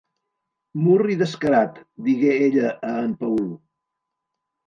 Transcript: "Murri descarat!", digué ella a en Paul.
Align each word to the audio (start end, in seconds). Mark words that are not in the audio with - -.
"Murri 0.85 1.17
descarat!", 1.19 1.75
digué 2.09 2.33
ella 2.47 2.71
a 2.87 2.89
en 3.05 3.11
Paul. 3.21 3.47